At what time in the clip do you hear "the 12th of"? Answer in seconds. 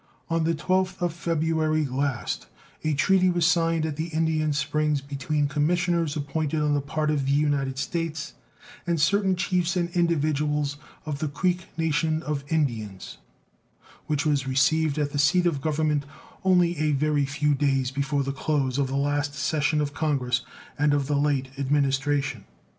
0.45-1.13